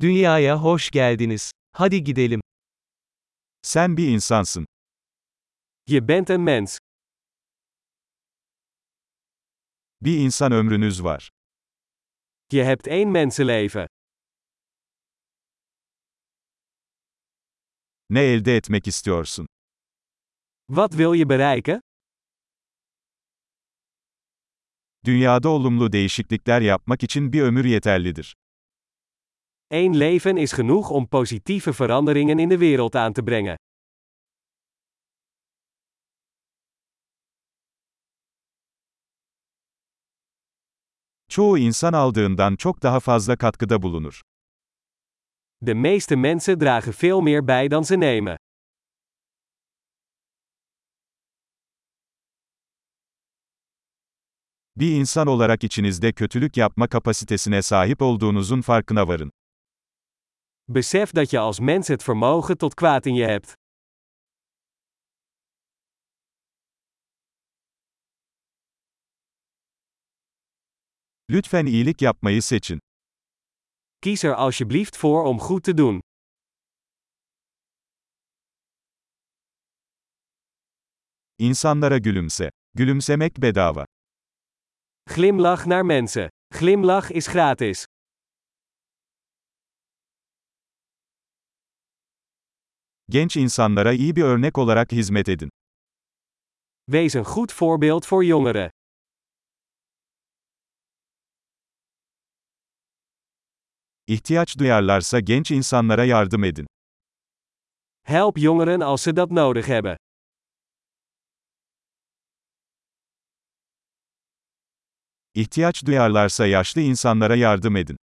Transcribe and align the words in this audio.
Dünyaya 0.00 0.62
hoş 0.62 0.90
geldiniz. 0.90 1.52
Hadi 1.72 2.04
gidelim. 2.04 2.40
Sen 3.62 3.96
bir 3.96 4.08
insansın. 4.08 4.66
Je 5.86 6.08
bent 6.08 6.30
een 6.30 6.40
mens. 6.40 6.78
Bir 10.00 10.18
insan 10.18 10.52
ömrünüz 10.52 11.04
var. 11.04 11.30
Je 12.52 12.64
hebt 12.64 12.86
één 12.86 13.08
mensenleven. 13.08 13.86
Ne 18.10 18.20
elde 18.20 18.56
etmek 18.56 18.86
istiyorsun? 18.86 19.46
Wat 20.68 20.90
wil 20.90 21.14
je 21.14 21.28
bereiken? 21.28 21.80
Dünyada 25.04 25.48
olumlu 25.48 25.92
değişiklikler 25.92 26.60
yapmak 26.60 27.02
için 27.02 27.32
bir 27.32 27.42
ömür 27.42 27.64
yeterlidir. 27.64 28.34
Eén 29.68 29.96
leven 29.96 30.36
is 30.36 30.52
genoeg 30.52 30.90
om 30.90 31.08
positieve 31.08 31.72
veranderingen 31.72 32.38
in 32.38 32.48
de 32.48 32.58
wereld 32.58 32.94
aan 32.94 33.12
te 33.12 33.22
brengen. 33.22 33.56
Çoğu 41.28 41.58
insan 41.58 41.92
aldığından 41.92 42.56
çok 42.56 42.82
daha 42.82 43.00
fazla 43.00 43.36
katkıda 43.36 43.82
bulunur. 43.82 44.20
De 45.60 45.74
meeste 45.74 46.16
mensen 46.16 46.60
dragen 46.60 46.92
veel 46.92 47.20
meer 47.20 47.46
bij 47.46 47.70
dan 47.70 47.82
ze 47.82 48.00
nemen. 48.00 48.36
Bir 54.76 54.92
insan 54.92 55.26
olarak 55.26 55.64
içinizde 55.64 56.12
kötülük 56.12 56.56
yapma 56.56 56.88
kapasitesine 56.88 57.62
sahip 57.62 58.02
olduğunuzun 58.02 58.60
farkına 58.60 59.08
varın. 59.08 59.32
Besef 60.72 61.10
dat 61.10 61.30
je 61.30 61.38
als 61.38 61.60
mens 61.60 61.88
het 61.88 62.02
vermogen 62.02 62.58
tot 62.58 62.74
kwaad 62.74 63.06
in 63.06 63.14
je 63.14 63.24
hebt. 63.24 63.52
Lütfen 71.30 71.66
iyilik 71.66 72.02
yapmayı 72.02 72.42
seçin. 72.42 72.78
Kies 74.00 74.24
er 74.24 74.34
alsjeblieft 74.34 74.96
voor 74.96 75.24
om 75.24 75.38
goed 75.40 75.62
te 75.62 75.74
doen. 75.74 76.00
İnsanlara 81.38 81.98
gülümse. 81.98 82.50
Gülümsemek 82.74 83.42
bedava. 83.42 83.84
Glimlach 85.06 85.66
naar 85.66 85.84
mensen. 85.84 86.28
Glimlach 86.50 87.10
is 87.10 87.26
gratis. 87.26 87.84
Genç 93.08 93.36
insanlara 93.36 93.92
iyi 93.92 94.16
bir 94.16 94.22
örnek 94.22 94.58
olarak 94.58 94.92
hizmet 94.92 95.28
edin. 95.28 95.50
Wees 96.90 97.14
een 97.14 97.24
goed 97.24 97.52
voorbeeld 97.52 98.04
voor 98.04 98.24
jongeren. 98.24 98.70
İhtiyaç 104.06 104.58
duyarlarsa 104.58 105.20
genç 105.20 105.50
insanlara 105.50 106.04
yardım 106.04 106.44
edin. 106.44 106.66
Help 108.02 108.38
jongeren 108.38 108.80
als 108.80 109.02
ze 109.02 109.16
dat 109.16 109.30
nodig 109.30 109.68
hebben. 109.68 109.96
İhtiyaç 115.34 115.86
duyarlarsa 115.86 116.46
yaşlı 116.46 116.80
insanlara 116.80 117.36
yardım 117.36 117.76
edin. 117.76 117.96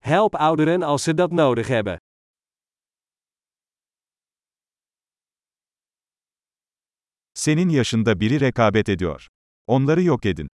Help 0.00 0.34
ouderen 0.34 0.80
als 0.80 1.04
ze 1.04 1.18
dat 1.18 1.32
nodig 1.32 1.68
hebben. 1.68 1.98
Senin 7.42 7.68
yaşında 7.68 8.20
biri 8.20 8.40
rekabet 8.40 8.88
ediyor. 8.88 9.28
Onları 9.66 10.02
yok 10.02 10.26
edin. 10.26 10.48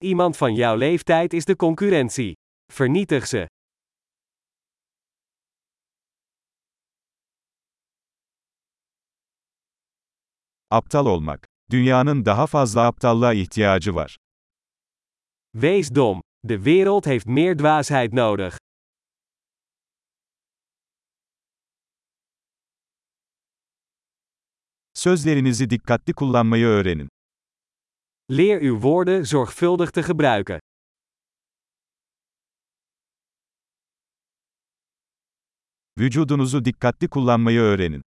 Iemand 0.00 0.34
van 0.40 0.54
jouw 0.54 0.80
leeftijd 0.80 1.32
is 1.32 1.48
de 1.48 1.54
concurrentie. 1.56 2.34
Vernietig 2.80 3.26
ze. 3.26 3.48
Aptal 10.70 11.06
olmak. 11.06 11.46
Dünyanın 11.70 12.24
daha 12.24 12.46
fazla 12.46 12.86
aptallığa 12.86 13.32
ihtiyacı 13.32 13.94
var. 13.94 14.16
Wees 15.52 15.94
dom. 15.94 16.20
De 16.44 16.56
wereld 16.56 17.06
heeft 17.06 17.26
meer 17.26 17.58
dwaasheid 17.58 18.12
nodig. 18.12 18.52
Sözlerinizi 25.04 25.70
dikkatli 25.70 26.12
kullanmayı 26.12 26.66
öğrenin. 26.66 27.08
Leer 28.30 28.60
uw 28.62 28.74
woorden 28.74 29.22
zorgvuldig 29.22 29.92
te 29.92 30.00
gebruiken. 30.00 30.60
Vücudunuzu 35.98 36.64
dikkatli 36.64 37.08
kullanmayı 37.08 37.60
öğrenin. 37.60 38.02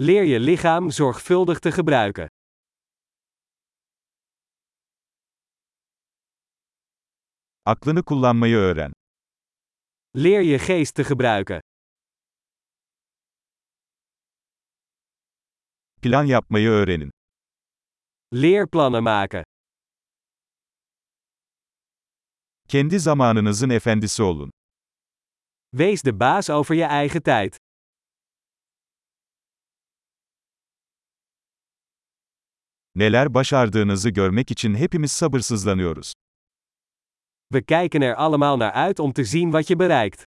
Leer 0.00 0.24
je 0.26 0.46
lichaam 0.46 0.92
zorgvuldig 0.92 1.60
te 1.62 1.70
gebruiken. 1.70 2.28
Aklını 7.64 8.02
kullanmayı 8.02 8.56
öğren. 8.56 8.92
Leer 10.16 10.42
je 10.42 10.56
geest 10.66 10.94
te 10.94 11.02
gebruiken. 11.02 11.69
Plan 16.02 16.24
yapmayı 16.24 16.68
öğrenin. 16.68 17.10
Leer 18.34 18.66
plannen 18.70 19.02
maken. 19.02 19.44
Kendi 22.68 22.98
zamanınızın 23.00 23.70
efendisi 23.70 24.22
olun. 24.22 24.50
Wees 25.70 26.04
de 26.04 26.20
baas 26.20 26.50
over 26.50 26.76
je 26.76 26.86
eigen 26.90 27.22
tijd. 27.22 27.56
Neler 32.94 33.34
başardığınızı 33.34 34.10
görmek 34.10 34.50
için 34.50 34.74
hepimiz 34.74 35.12
sabırsızlanıyoruz. 35.12 36.12
We 37.52 37.62
kijken 37.62 38.02
er 38.02 38.14
allemaal 38.14 38.56
naar 38.58 38.72
uit 38.72 39.00
om 39.00 39.12
te 39.12 39.24
zien 39.24 39.50
wat 39.50 39.68
je 39.68 39.78
bereikt. 39.78 40.24